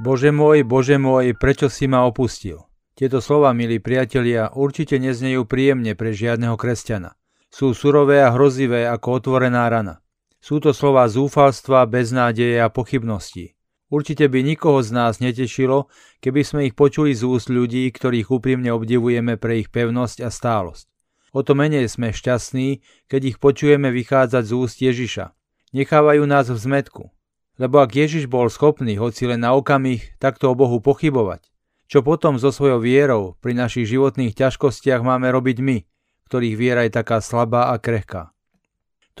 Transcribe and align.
Bože 0.00 0.32
môj, 0.32 0.64
Bože 0.64 0.96
môj, 0.96 1.36
prečo 1.36 1.68
si 1.68 1.84
ma 1.84 2.08
opustil? 2.08 2.64
Tieto 2.96 3.20
slova, 3.20 3.52
milí 3.52 3.84
priatelia, 3.84 4.48
určite 4.48 4.96
neznejú 4.96 5.44
príjemne 5.44 5.92
pre 5.92 6.16
žiadneho 6.16 6.56
kresťana. 6.56 7.20
Sú 7.52 7.76
surové 7.76 8.24
a 8.24 8.32
hrozivé 8.32 8.88
ako 8.88 9.20
otvorená 9.20 9.68
rana. 9.68 10.00
Sú 10.40 10.56
to 10.56 10.72
slova 10.72 11.04
zúfalstva, 11.04 11.84
beznádeje 11.84 12.64
a 12.64 12.72
pochybností. 12.72 13.52
Určite 13.92 14.32
by 14.32 14.40
nikoho 14.40 14.80
z 14.80 14.88
nás 14.88 15.20
netešilo, 15.20 15.92
keby 16.24 16.48
sme 16.48 16.60
ich 16.72 16.74
počuli 16.80 17.12
z 17.12 17.28
úst 17.28 17.52
ľudí, 17.52 17.84
ktorých 17.92 18.32
úprimne 18.32 18.72
obdivujeme 18.72 19.36
pre 19.36 19.60
ich 19.60 19.68
pevnosť 19.68 20.24
a 20.24 20.32
stálosť. 20.32 20.88
O 21.36 21.44
to 21.44 21.52
menej 21.52 21.92
sme 21.92 22.08
šťastní, 22.08 22.80
keď 23.04 23.36
ich 23.36 23.36
počujeme 23.36 23.92
vychádzať 23.92 24.48
z 24.48 24.52
úst 24.56 24.80
Ježiša. 24.80 25.36
Nechávajú 25.76 26.24
nás 26.24 26.48
v 26.48 26.56
zmetku. 26.56 27.12
Lebo 27.60 27.84
ak 27.84 27.92
Ježiš 27.92 28.24
bol 28.24 28.48
schopný, 28.48 28.96
hoci 28.96 29.28
len 29.28 29.44
na 29.44 29.52
okamih, 29.52 30.16
takto 30.16 30.48
o 30.48 30.56
Bohu 30.56 30.80
pochybovať, 30.80 31.44
čo 31.92 32.00
potom 32.00 32.40
so 32.40 32.48
svojou 32.48 32.80
vierou 32.80 33.36
pri 33.44 33.52
našich 33.52 33.84
životných 33.84 34.32
ťažkostiach 34.32 35.04
máme 35.04 35.28
robiť 35.28 35.60
my, 35.60 35.84
ktorých 36.32 36.56
viera 36.56 36.88
je 36.88 36.96
taká 36.96 37.20
slabá 37.20 37.68
a 37.68 37.76
krehká. 37.76 38.32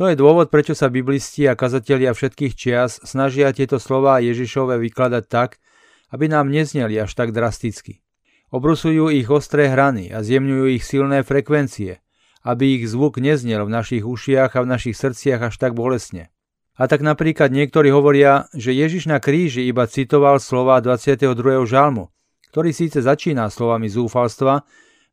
To 0.00 0.08
je 0.08 0.16
dôvod, 0.16 0.48
prečo 0.48 0.72
sa 0.72 0.88
biblisti 0.88 1.44
a 1.44 1.52
kazatelia 1.52 2.16
všetkých 2.16 2.56
čias 2.56 2.96
snažia 3.04 3.52
tieto 3.52 3.76
slová 3.76 4.16
Ježišove 4.24 4.80
vykladať 4.88 5.24
tak, 5.28 5.60
aby 6.08 6.32
nám 6.32 6.48
nezneli 6.48 6.96
až 6.96 7.12
tak 7.12 7.36
drasticky. 7.36 8.00
Obrusujú 8.48 9.12
ich 9.12 9.28
ostré 9.28 9.68
hrany 9.68 10.08
a 10.08 10.24
zjemňujú 10.24 10.80
ich 10.80 10.88
silné 10.88 11.20
frekvencie, 11.20 12.00
aby 12.40 12.80
ich 12.80 12.88
zvuk 12.88 13.20
neznel 13.20 13.68
v 13.68 13.74
našich 13.76 14.02
ušiach 14.08 14.56
a 14.56 14.64
v 14.64 14.70
našich 14.72 14.96
srdciach 14.96 15.52
až 15.52 15.60
tak 15.60 15.76
bolesne. 15.76 16.32
A 16.80 16.88
tak 16.88 17.04
napríklad 17.04 17.52
niektorí 17.52 17.92
hovoria, 17.92 18.48
že 18.56 18.72
Ježiš 18.72 19.04
na 19.04 19.20
kríži 19.20 19.68
iba 19.68 19.84
citoval 19.84 20.40
slova 20.40 20.80
22. 20.80 21.36
žalmu, 21.68 22.08
ktorý 22.48 22.72
síce 22.72 23.04
začína 23.04 23.52
slovami 23.52 23.92
zúfalstva, 23.92 24.64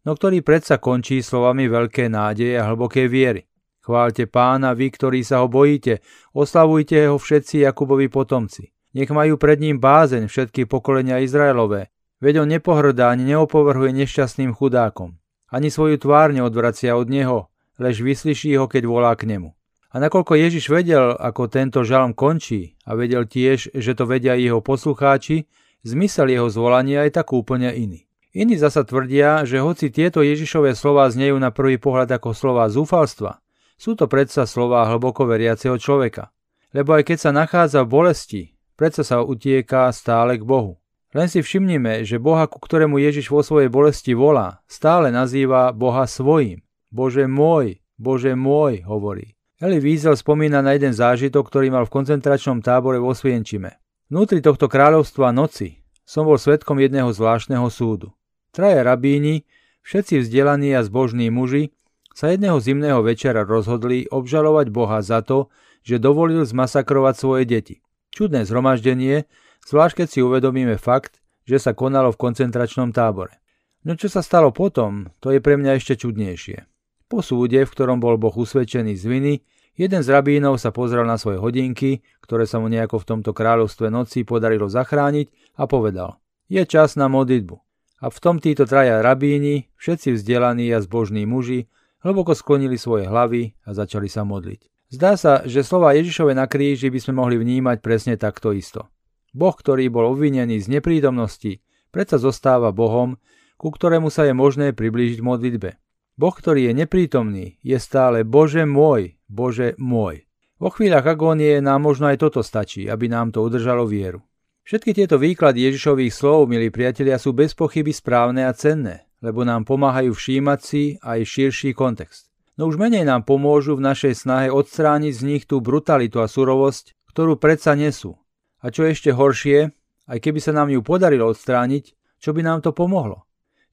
no 0.08 0.16
ktorý 0.16 0.40
predsa 0.48 0.80
končí 0.80 1.20
slovami 1.20 1.68
veľké 1.68 2.08
nádeje 2.08 2.56
a 2.56 2.72
hlbokej 2.72 3.12
viery. 3.12 3.44
Chválte 3.84 4.32
pána, 4.32 4.72
vy, 4.72 4.96
ktorí 4.96 5.28
sa 5.28 5.44
ho 5.44 5.52
bojíte, 5.52 6.00
oslavujte 6.32 7.12
ho 7.12 7.20
všetci 7.20 7.68
Jakubovi 7.68 8.08
potomci. 8.08 8.72
Nech 8.96 9.12
majú 9.12 9.36
pred 9.36 9.60
ním 9.60 9.84
bázeň 9.84 10.32
všetky 10.32 10.72
pokolenia 10.72 11.20
Izraelové, 11.20 11.92
veď 12.24 12.48
on 12.48 12.52
nepohrdá 12.56 13.12
ani 13.12 13.36
neopovrhuje 13.36 13.92
nešťastným 13.92 14.56
chudákom. 14.56 15.20
Ani 15.52 15.68
svoju 15.68 16.00
tvár 16.00 16.32
neodvracia 16.32 16.96
od 16.96 17.12
neho, 17.12 17.52
lež 17.76 18.00
vyslyší 18.00 18.56
ho, 18.56 18.72
keď 18.72 18.88
volá 18.88 19.12
k 19.20 19.28
nemu. 19.28 19.57
A 19.92 20.04
nakoľko 20.04 20.36
Ježiš 20.36 20.68
vedel, 20.68 21.16
ako 21.16 21.48
tento 21.48 21.84
žalm 21.88 22.12
končí 22.12 22.76
a 22.84 22.94
vedel 22.94 23.24
tiež, 23.24 23.72
že 23.72 23.92
to 23.96 24.04
vedia 24.04 24.36
jeho 24.36 24.60
poslucháči, 24.60 25.48
zmysel 25.88 26.28
jeho 26.28 26.52
zvolania 26.52 27.08
je 27.08 27.16
tak 27.16 27.32
úplne 27.32 27.72
iný. 27.72 28.08
Iní 28.36 28.60
zasa 28.60 28.84
tvrdia, 28.84 29.48
že 29.48 29.64
hoci 29.64 29.88
tieto 29.90 30.20
Ježišové 30.20 30.76
slova 30.76 31.08
znejú 31.08 31.40
na 31.40 31.50
prvý 31.56 31.80
pohľad 31.80 32.12
ako 32.12 32.36
slova 32.36 32.68
zúfalstva, 32.68 33.40
sú 33.78 33.94
to 33.94 34.10
predsa 34.10 34.50
slova 34.50 34.90
hlboko 34.90 35.30
veriaceho 35.30 35.78
človeka. 35.78 36.34
Lebo 36.74 36.98
aj 36.98 37.08
keď 37.14 37.18
sa 37.18 37.32
nachádza 37.32 37.86
v 37.86 37.92
bolesti, 37.94 38.44
predsa 38.76 39.06
sa 39.06 39.24
utieka 39.24 39.88
stále 39.94 40.36
k 40.36 40.44
Bohu. 40.44 40.82
Len 41.16 41.32
si 41.32 41.40
všimnime, 41.40 42.04
že 42.04 42.20
Boha, 42.20 42.52
ku 42.52 42.60
ktorému 42.60 43.00
Ježiš 43.00 43.32
vo 43.32 43.40
svojej 43.40 43.72
bolesti 43.72 44.12
volá, 44.12 44.60
stále 44.68 45.08
nazýva 45.14 45.72
Boha 45.72 46.04
svojím. 46.04 46.66
Bože 46.92 47.30
môj, 47.30 47.80
Bože 47.96 48.36
môj, 48.36 48.84
hovorí. 48.84 49.37
Eli 49.58 49.82
Wiesel 49.82 50.14
spomína 50.14 50.62
na 50.62 50.78
jeden 50.78 50.94
zážitok, 50.94 51.50
ktorý 51.50 51.74
mal 51.74 51.90
v 51.90 51.94
koncentračnom 51.98 52.62
tábore 52.62 53.02
vo 53.02 53.18
Svienčime. 53.18 53.82
Vnútri 54.06 54.38
tohto 54.38 54.70
kráľovstva 54.70 55.34
noci 55.34 55.82
som 56.06 56.30
bol 56.30 56.38
svetkom 56.38 56.78
jedného 56.78 57.10
zvláštneho 57.10 57.66
súdu. 57.74 58.14
Traja 58.54 58.86
rabíni, 58.86 59.50
všetci 59.82 60.22
vzdelaní 60.22 60.78
a 60.78 60.86
zbožní 60.86 61.34
muži, 61.34 61.74
sa 62.14 62.30
jedného 62.30 62.62
zimného 62.62 63.02
večera 63.02 63.42
rozhodli 63.42 64.06
obžalovať 64.14 64.70
Boha 64.70 65.02
za 65.02 65.26
to, 65.26 65.50
že 65.82 65.98
dovolil 65.98 66.46
zmasakrovať 66.46 67.16
svoje 67.18 67.44
deti. 67.50 67.76
Čudné 68.14 68.46
zhromaždenie, 68.46 69.26
zvlášť 69.66 70.06
keď 70.06 70.08
si 70.14 70.20
uvedomíme 70.22 70.78
fakt, 70.78 71.18
že 71.50 71.58
sa 71.58 71.74
konalo 71.74 72.14
v 72.14 72.22
koncentračnom 72.30 72.94
tábore. 72.94 73.42
No 73.82 73.98
čo 73.98 74.06
sa 74.06 74.22
stalo 74.22 74.54
potom, 74.54 75.10
to 75.18 75.34
je 75.34 75.42
pre 75.42 75.58
mňa 75.58 75.82
ešte 75.82 75.98
čudnejšie. 75.98 76.77
Po 77.08 77.24
súde, 77.24 77.64
v 77.64 77.72
ktorom 77.72 78.04
bol 78.04 78.20
Boh 78.20 78.36
usvedčený 78.36 79.00
z 79.00 79.04
viny, 79.08 79.34
jeden 79.80 80.04
z 80.04 80.12
rabínov 80.12 80.60
sa 80.60 80.76
pozrel 80.76 81.08
na 81.08 81.16
svoje 81.16 81.40
hodinky, 81.40 82.04
ktoré 82.20 82.44
sa 82.44 82.60
mu 82.60 82.68
nejako 82.68 83.00
v 83.00 83.08
tomto 83.16 83.32
kráľovstve 83.32 83.88
noci 83.88 84.28
podarilo 84.28 84.68
zachrániť 84.68 85.56
a 85.56 85.64
povedal, 85.72 86.20
je 86.52 86.60
čas 86.68 87.00
na 87.00 87.08
modlitbu. 87.08 87.56
A 88.04 88.12
v 88.12 88.18
tom 88.20 88.44
títo 88.44 88.68
traja 88.68 89.00
rabíni, 89.00 89.72
všetci 89.80 90.20
vzdelaní 90.20 90.68
a 90.76 90.84
zbožní 90.84 91.24
muži, 91.24 91.72
hlboko 92.04 92.36
sklonili 92.36 92.76
svoje 92.76 93.08
hlavy 93.08 93.56
a 93.64 93.72
začali 93.72 94.12
sa 94.12 94.28
modliť. 94.28 94.92
Zdá 94.92 95.16
sa, 95.16 95.44
že 95.48 95.64
slova 95.64 95.96
Ježišove 95.96 96.36
na 96.36 96.48
kríži 96.48 96.92
by 96.92 97.00
sme 97.00 97.24
mohli 97.24 97.36
vnímať 97.40 97.80
presne 97.80 98.16
takto 98.20 98.52
isto. 98.52 98.92
Boh, 99.32 99.56
ktorý 99.56 99.88
bol 99.88 100.12
obvinený 100.12 100.60
z 100.60 100.80
neprítomnosti, 100.80 101.64
predsa 101.92 102.20
zostáva 102.20 102.76
Bohom, 102.76 103.16
ku 103.56 103.72
ktorému 103.74 104.08
sa 104.14 104.28
je 104.28 104.36
možné 104.36 104.72
priblížiť 104.72 105.20
modlitbe. 105.20 105.76
Boh, 106.18 106.34
ktorý 106.34 106.74
je 106.74 106.74
neprítomný, 106.74 107.62
je 107.62 107.78
stále 107.78 108.26
Bože 108.26 108.66
môj, 108.66 109.22
Bože 109.30 109.78
môj. 109.78 110.26
Vo 110.58 110.74
chvíľach 110.74 111.06
agónie 111.06 111.62
nám 111.62 111.86
možno 111.86 112.10
aj 112.10 112.18
toto 112.18 112.42
stačí, 112.42 112.90
aby 112.90 113.06
nám 113.06 113.30
to 113.30 113.46
udržalo 113.46 113.86
vieru. 113.86 114.26
Všetky 114.66 114.98
tieto 114.98 115.22
výklady 115.22 115.70
Ježišových 115.70 116.10
slov, 116.10 116.50
milí 116.50 116.74
priatelia, 116.74 117.22
sú 117.22 117.38
bez 117.38 117.54
pochyby 117.54 117.94
správne 117.94 118.50
a 118.50 118.58
cenné, 118.58 119.06
lebo 119.22 119.46
nám 119.46 119.70
pomáhajú 119.70 120.18
všímať 120.18 120.60
si 120.66 120.98
aj 121.06 121.22
širší 121.22 121.78
kontext. 121.78 122.34
No 122.58 122.66
už 122.66 122.82
menej 122.82 123.06
nám 123.06 123.22
pomôžu 123.22 123.78
v 123.78 123.86
našej 123.86 124.18
snahe 124.18 124.50
odstrániť 124.50 125.14
z 125.14 125.22
nich 125.22 125.44
tú 125.46 125.62
brutalitu 125.62 126.18
a 126.18 126.26
surovosť, 126.26 126.98
ktorú 127.14 127.38
predsa 127.38 127.78
nesú. 127.78 128.18
A 128.58 128.74
čo 128.74 128.90
ešte 128.90 129.14
horšie, 129.14 129.70
aj 130.10 130.18
keby 130.18 130.42
sa 130.42 130.50
nám 130.50 130.74
ju 130.74 130.82
podarilo 130.82 131.30
odstrániť, 131.30 131.94
čo 132.18 132.34
by 132.34 132.42
nám 132.42 132.66
to 132.66 132.74
pomohlo? 132.74 133.27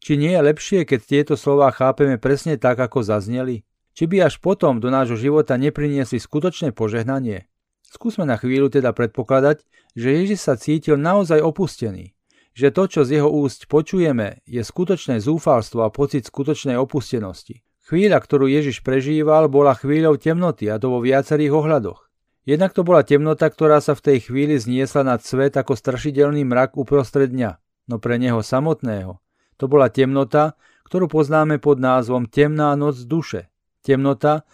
Či 0.04 0.20
nie 0.20 0.36
je 0.36 0.44
lepšie, 0.44 0.84
keď 0.84 1.00
tieto 1.00 1.34
slová 1.40 1.72
chápeme 1.72 2.20
presne 2.20 2.60
tak, 2.60 2.76
ako 2.76 3.00
zazneli? 3.00 3.64
Či 3.96 4.04
by 4.04 4.28
až 4.28 4.36
potom 4.36 4.76
do 4.76 4.92
nášho 4.92 5.16
života 5.16 5.56
nepriniesli 5.56 6.20
skutočné 6.20 6.76
požehnanie? 6.76 7.48
Skúsme 7.88 8.28
na 8.28 8.36
chvíľu 8.36 8.68
teda 8.68 8.92
predpokladať, 8.92 9.64
že 9.96 10.08
Ježiš 10.12 10.44
sa 10.44 10.60
cítil 10.60 11.00
naozaj 11.00 11.40
opustený. 11.40 12.12
Že 12.52 12.68
to, 12.76 12.82
čo 12.84 13.00
z 13.08 13.16
jeho 13.16 13.32
úst 13.32 13.64
počujeme, 13.64 14.44
je 14.44 14.60
skutočné 14.60 15.24
zúfalstvo 15.24 15.80
a 15.80 15.88
pocit 15.88 16.28
skutočnej 16.28 16.76
opustenosti. 16.76 17.64
Chvíľa, 17.88 18.20
ktorú 18.20 18.44
Ježiš 18.44 18.84
prežíval, 18.84 19.48
bola 19.48 19.72
chvíľou 19.72 20.20
temnoty 20.20 20.68
a 20.68 20.76
to 20.76 20.92
vo 20.92 21.00
viacerých 21.00 21.56
ohľadoch. 21.56 22.12
Jednak 22.44 22.76
to 22.76 22.84
bola 22.84 23.08
temnota, 23.08 23.48
ktorá 23.48 23.80
sa 23.80 23.96
v 23.96 24.04
tej 24.04 24.28
chvíli 24.28 24.60
zniesla 24.60 25.00
nad 25.00 25.24
svet 25.24 25.56
ako 25.56 25.72
strašidelný 25.72 26.44
mrak 26.44 26.76
uprostred 26.76 27.32
dňa, 27.32 27.56
no 27.88 27.96
pre 27.96 28.20
neho 28.20 28.44
samotného 28.44 29.23
to 29.56 29.70
bola 29.70 29.90
temnota, 29.90 30.58
ktorú 30.86 31.08
poznáme 31.08 31.58
pod 31.58 31.80
názvom 31.80 32.28
temná 32.28 32.76
noc 32.76 33.00
duše. 33.08 33.50
Temnota, 33.84 34.46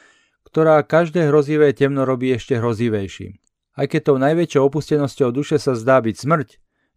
ktorá 0.46 0.82
každé 0.82 1.30
hrozivé 1.30 1.70
temno 1.76 2.02
robí 2.02 2.34
ešte 2.34 2.58
hrozivejším. 2.58 3.38
Aj 3.78 3.86
keď 3.86 4.00
tou 4.12 4.16
najväčšou 4.18 4.62
opustenosťou 4.66 5.30
duše 5.30 5.56
sa 5.62 5.78
zdá 5.78 6.02
byť 6.02 6.16
smrť, 6.18 6.48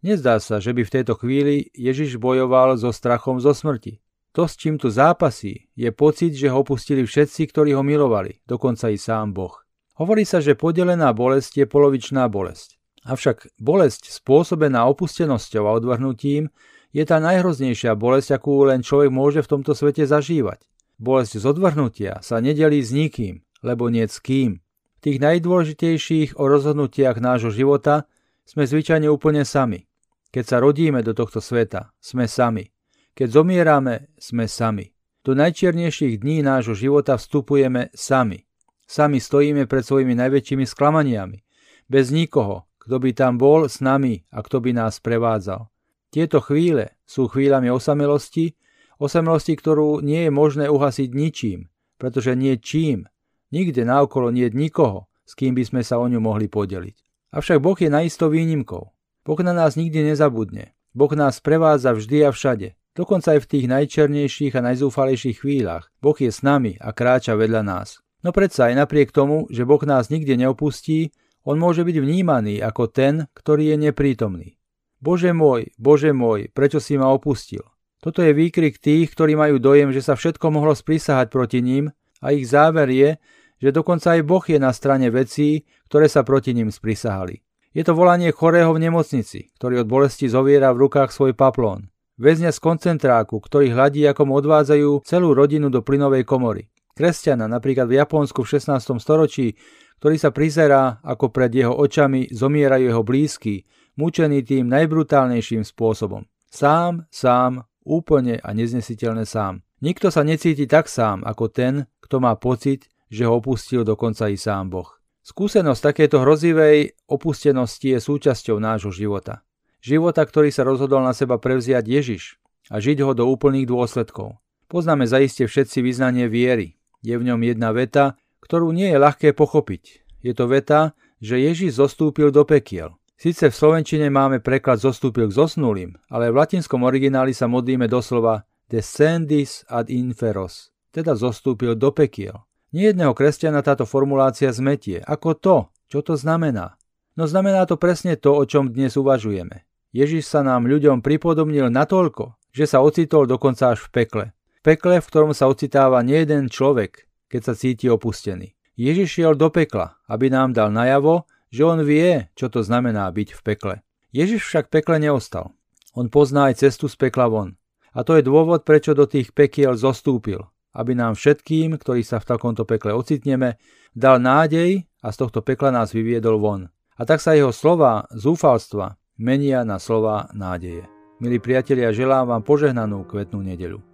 nezdá 0.02 0.42
sa, 0.42 0.58
že 0.58 0.74
by 0.74 0.82
v 0.82 0.94
tejto 1.00 1.14
chvíli 1.16 1.70
Ježiš 1.72 2.18
bojoval 2.18 2.76
so 2.76 2.90
strachom 2.90 3.38
zo 3.38 3.54
smrti. 3.54 4.02
To, 4.34 4.50
s 4.50 4.58
čím 4.58 4.82
tu 4.82 4.90
zápasí, 4.90 5.70
je 5.78 5.94
pocit, 5.94 6.34
že 6.34 6.50
ho 6.50 6.66
opustili 6.66 7.06
všetci, 7.06 7.54
ktorí 7.54 7.70
ho 7.78 7.86
milovali, 7.86 8.42
dokonca 8.42 8.90
i 8.90 8.98
sám 8.98 9.30
Boh. 9.30 9.54
Hovorí 9.94 10.26
sa, 10.26 10.42
že 10.42 10.58
podelená 10.58 11.14
bolesť 11.14 11.62
je 11.62 11.66
polovičná 11.70 12.26
bolesť. 12.26 12.74
Avšak 13.06 13.54
bolesť 13.62 14.10
spôsobená 14.10 14.90
opustenosťou 14.90 15.70
a 15.70 15.74
odvrhnutím 15.78 16.50
je 16.94 17.02
tá 17.02 17.18
najhroznejšia 17.18 17.98
bolesť, 17.98 18.38
akú 18.38 18.70
len 18.70 18.86
človek 18.86 19.10
môže 19.10 19.42
v 19.42 19.50
tomto 19.50 19.74
svete 19.74 20.06
zažívať. 20.06 20.62
Bolesť 21.02 21.42
z 21.42 21.44
odvrhnutia 21.50 22.22
sa 22.22 22.38
nedelí 22.38 22.78
s 22.78 22.94
nikým, 22.94 23.42
lebo 23.66 23.90
nie 23.90 24.06
s 24.06 24.22
kým. 24.22 24.62
V 25.02 25.10
tých 25.10 25.18
najdôležitejších 25.18 26.38
o 26.38 26.46
rozhodnutiach 26.46 27.18
nášho 27.18 27.50
života 27.50 28.06
sme 28.46 28.62
zvyčajne 28.62 29.10
úplne 29.10 29.42
sami. 29.42 29.90
Keď 30.30 30.44
sa 30.46 30.56
rodíme 30.62 31.02
do 31.02 31.12
tohto 31.12 31.42
sveta, 31.42 31.90
sme 31.98 32.30
sami. 32.30 32.70
Keď 33.18 33.28
zomierame, 33.42 34.14
sme 34.16 34.46
sami. 34.46 34.94
Do 35.26 35.34
najčiernejších 35.34 36.22
dní 36.22 36.46
nášho 36.46 36.78
života 36.78 37.18
vstupujeme 37.18 37.90
sami. 37.90 38.46
Sami 38.86 39.18
stojíme 39.18 39.66
pred 39.66 39.82
svojimi 39.82 40.14
najväčšími 40.14 40.62
sklamaniami. 40.62 41.42
Bez 41.90 42.14
nikoho, 42.14 42.70
kto 42.78 43.00
by 43.00 43.10
tam 43.16 43.34
bol 43.40 43.66
s 43.66 43.80
nami 43.80 44.22
a 44.30 44.44
kto 44.44 44.60
by 44.60 44.76
nás 44.76 45.00
prevádzal. 45.00 45.73
Tieto 46.14 46.38
chvíle 46.38 46.94
sú 47.02 47.26
chvíľami 47.26 47.74
osamelosti, 47.74 48.54
osamelosti, 49.02 49.58
ktorú 49.58 49.98
nie 49.98 50.30
je 50.30 50.30
možné 50.30 50.70
uhasiť 50.70 51.10
ničím, 51.10 51.66
pretože 51.98 52.38
nie 52.38 52.54
čím, 52.54 53.10
nikde 53.50 53.82
naokolo 53.82 54.30
nie 54.30 54.46
je 54.46 54.54
nikoho, 54.54 55.10
s 55.26 55.34
kým 55.34 55.58
by 55.58 55.66
sme 55.66 55.82
sa 55.82 55.98
o 55.98 56.06
ňu 56.06 56.22
mohli 56.22 56.46
podeliť. 56.46 56.96
Avšak 57.34 57.58
Boh 57.58 57.74
je 57.74 57.90
naisto 57.90 58.30
výnimkou. 58.30 58.94
Boh 59.26 59.40
na 59.42 59.50
nás 59.50 59.74
nikdy 59.74 60.14
nezabudne. 60.14 60.78
Boh 60.94 61.10
nás 61.18 61.42
prevádza 61.42 61.90
vždy 61.90 62.22
a 62.22 62.30
všade. 62.30 62.78
Dokonca 62.94 63.34
aj 63.34 63.42
v 63.42 63.50
tých 63.50 63.66
najčernejších 63.66 64.54
a 64.54 64.62
najzúfalejších 64.70 65.42
chvíľach. 65.42 65.90
Boh 65.98 66.14
je 66.14 66.30
s 66.30 66.46
nami 66.46 66.78
a 66.78 66.94
kráča 66.94 67.34
vedľa 67.34 67.66
nás. 67.66 67.98
No 68.22 68.30
predsa 68.30 68.70
aj 68.70 68.86
napriek 68.86 69.10
tomu, 69.10 69.50
že 69.50 69.66
Boh 69.66 69.82
nás 69.82 70.14
nikde 70.14 70.38
neopustí, 70.38 71.10
on 71.42 71.58
môže 71.58 71.82
byť 71.82 71.96
vnímaný 71.98 72.62
ako 72.62 72.86
ten, 72.86 73.26
ktorý 73.34 73.74
je 73.74 73.90
neprítomný. 73.90 74.62
Bože 75.04 75.36
môj, 75.36 75.68
Bože 75.76 76.16
môj, 76.16 76.48
prečo 76.56 76.80
si 76.80 76.96
ma 76.96 77.12
opustil? 77.12 77.60
Toto 78.00 78.24
je 78.24 78.32
výkrik 78.32 78.80
tých, 78.80 79.12
ktorí 79.12 79.36
majú 79.36 79.60
dojem, 79.60 79.92
že 79.92 80.00
sa 80.00 80.16
všetko 80.16 80.48
mohlo 80.48 80.72
sprísahať 80.72 81.28
proti 81.28 81.60
ním 81.60 81.92
a 82.24 82.32
ich 82.32 82.48
záver 82.48 82.88
je, 82.88 83.20
že 83.60 83.68
dokonca 83.68 84.16
aj 84.16 84.24
Boh 84.24 84.44
je 84.48 84.56
na 84.56 84.72
strane 84.72 85.12
vecí, 85.12 85.68
ktoré 85.92 86.08
sa 86.08 86.24
proti 86.24 86.56
ním 86.56 86.72
sprísahali. 86.72 87.44
Je 87.76 87.84
to 87.84 87.92
volanie 87.92 88.32
chorého 88.32 88.72
v 88.72 88.88
nemocnici, 88.88 89.52
ktorý 89.60 89.84
od 89.84 89.92
bolesti 89.92 90.24
zoviera 90.32 90.72
v 90.72 90.88
rukách 90.88 91.12
svoj 91.12 91.36
paplón 91.36 91.92
väzňa 92.14 92.54
z 92.54 92.58
koncentráku, 92.62 93.42
ktorý 93.42 93.74
hladí, 93.74 94.06
ako 94.06 94.22
mu 94.30 94.38
odvádzajú 94.38 95.02
celú 95.02 95.34
rodinu 95.34 95.66
do 95.70 95.82
plynovej 95.82 96.22
komory. 96.22 96.70
Kresťana 96.94 97.50
napríklad 97.50 97.90
v 97.90 97.98
Japonsku 97.98 98.46
v 98.46 98.54
16. 98.54 99.02
storočí, 99.02 99.58
ktorý 99.98 100.16
sa 100.18 100.30
prizerá, 100.30 101.02
ako 101.02 101.34
pred 101.34 101.50
jeho 101.50 101.74
očami 101.74 102.30
zomierajú 102.30 102.86
jeho 102.86 103.02
blízky, 103.02 103.66
mučený 103.98 104.46
tým 104.46 104.70
najbrutálnejším 104.70 105.62
spôsobom. 105.66 106.26
Sám, 106.50 107.06
sám, 107.10 107.66
úplne 107.82 108.38
a 108.40 108.50
neznesiteľne 108.54 109.26
sám. 109.26 109.64
Nikto 109.82 110.08
sa 110.08 110.22
necíti 110.22 110.64
tak 110.64 110.86
sám, 110.86 111.26
ako 111.26 111.50
ten, 111.50 111.74
kto 112.00 112.22
má 112.22 112.38
pocit, 112.38 112.88
že 113.10 113.26
ho 113.28 113.38
opustil 113.38 113.84
dokonca 113.84 114.30
i 114.30 114.38
sám 114.38 114.70
Boh. 114.72 114.88
Skúsenosť 115.24 115.80
takéto 115.80 116.20
hrozivej 116.20 116.94
opustenosti 117.08 117.96
je 117.96 117.98
súčasťou 118.00 118.60
nášho 118.60 118.92
života 118.92 119.44
života, 119.84 120.24
ktorý 120.24 120.48
sa 120.48 120.64
rozhodol 120.64 121.04
na 121.04 121.12
seba 121.12 121.36
prevziať 121.36 121.84
Ježiš 121.84 122.40
a 122.72 122.80
žiť 122.80 123.04
ho 123.04 123.12
do 123.12 123.28
úplných 123.28 123.68
dôsledkov. 123.68 124.40
Poznáme 124.72 125.04
zaiste 125.04 125.44
všetci 125.44 125.84
vyznanie 125.84 126.24
viery. 126.24 126.80
Je 127.04 127.12
v 127.20 127.28
ňom 127.28 127.44
jedna 127.44 127.76
veta, 127.76 128.16
ktorú 128.40 128.72
nie 128.72 128.88
je 128.88 128.96
ľahké 128.96 129.36
pochopiť. 129.36 130.08
Je 130.24 130.32
to 130.32 130.48
veta, 130.48 130.96
že 131.20 131.36
Ježiš 131.36 131.76
zostúpil 131.76 132.32
do 132.32 132.48
pekiel. 132.48 132.96
Sice 133.14 133.46
v 133.46 133.54
Slovenčine 133.54 134.10
máme 134.10 134.42
preklad 134.42 134.82
zostúpil 134.82 135.30
k 135.30 135.36
zosnulým, 135.38 135.94
ale 136.10 136.34
v 136.34 136.38
latinskom 136.42 136.82
origináli 136.82 137.30
sa 137.30 137.46
modlíme 137.46 137.86
doslova 137.86 138.42
descendis 138.66 139.62
ad 139.70 139.86
inferos, 139.86 140.74
teda 140.90 141.14
zostúpil 141.14 141.78
do 141.78 141.94
pekiel. 141.94 142.42
Nie 142.74 142.90
jedného 142.90 143.14
kresťana 143.14 143.62
táto 143.62 143.86
formulácia 143.86 144.50
zmetie. 144.50 144.98
Ako 145.06 145.38
to? 145.38 145.56
Čo 145.86 146.02
to 146.02 146.14
znamená? 146.18 146.74
No 147.14 147.30
znamená 147.30 147.70
to 147.70 147.78
presne 147.78 148.18
to, 148.18 148.34
o 148.34 148.42
čom 148.42 148.74
dnes 148.74 148.98
uvažujeme. 148.98 149.62
Ježiš 149.94 150.26
sa 150.26 150.42
nám 150.42 150.66
ľuďom 150.66 150.98
pripodobnil 150.98 151.70
natoľko, 151.70 152.34
že 152.50 152.66
sa 152.66 152.82
ocitol 152.82 153.30
dokonca 153.30 153.78
až 153.78 153.86
v 153.86 153.90
pekle. 153.94 154.24
V 154.58 154.74
pekle, 154.74 154.98
v 154.98 155.06
ktorom 155.06 155.30
sa 155.30 155.46
ocitáva 155.46 156.02
nejeden 156.02 156.50
človek, 156.50 157.06
keď 157.30 157.40
sa 157.46 157.54
cíti 157.54 157.86
opustený. 157.86 158.58
Ježiš 158.74 159.22
šiel 159.22 159.38
do 159.38 159.54
pekla, 159.54 159.94
aby 160.10 160.34
nám 160.34 160.50
dal 160.50 160.74
najavo, 160.74 161.30
že 161.54 161.62
on 161.62 161.86
vie, 161.86 162.26
čo 162.34 162.50
to 162.50 162.66
znamená 162.66 163.06
byť 163.14 163.38
v 163.38 163.40
pekle. 163.46 163.74
Ježiš 164.10 164.42
však 164.42 164.74
pekle 164.74 164.98
neostal. 164.98 165.54
On 165.94 166.10
pozná 166.10 166.50
aj 166.50 166.66
cestu 166.66 166.90
z 166.90 166.98
pekla 166.98 167.30
von. 167.30 167.54
A 167.94 168.02
to 168.02 168.18
je 168.18 168.26
dôvod, 168.26 168.66
prečo 168.66 168.90
do 168.90 169.06
tých 169.06 169.30
pekiel 169.30 169.78
zostúpil, 169.78 170.42
aby 170.74 170.98
nám 170.98 171.14
všetkým, 171.14 171.78
ktorí 171.78 172.02
sa 172.02 172.18
v 172.18 172.26
takomto 172.34 172.66
pekle 172.66 172.90
ocitneme, 172.90 173.62
dal 173.94 174.18
nádej 174.18 174.82
a 174.98 175.08
z 175.14 175.16
tohto 175.22 175.46
pekla 175.46 175.70
nás 175.70 175.94
vyviedol 175.94 176.42
von. 176.42 176.66
A 176.98 177.06
tak 177.06 177.22
sa 177.22 177.38
jeho 177.38 177.54
slova 177.54 178.10
zúfalstva 178.10 178.98
menia 179.22 179.62
na 179.62 179.78
slova 179.78 180.26
nádeje. 180.34 180.90
Milí 181.22 181.38
priatelia, 181.38 181.94
želám 181.94 182.34
vám 182.34 182.42
požehnanú 182.42 183.06
kvetnú 183.06 183.46
nedeľu. 183.46 183.93